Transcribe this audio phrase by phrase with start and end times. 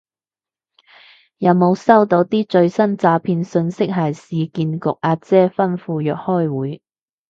[1.37, 6.81] 有冇收到啲最新詐騙訊息係市建局阿姐吩咐約開會